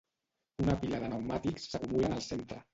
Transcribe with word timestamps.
Una 0.63 0.75
pila 0.85 1.03
de 1.05 1.11
pneumàtics 1.13 1.69
s’acumulen 1.77 2.19
al 2.19 2.29
centre. 2.33 2.63